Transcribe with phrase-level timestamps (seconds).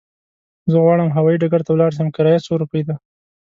[0.71, 2.95] زه غواړم هوايي ډګر ته ولاړ شم، کرايه څو روپی ده؟